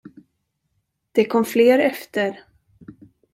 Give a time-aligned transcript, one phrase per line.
[1.11, 2.39] Det kom fler efter.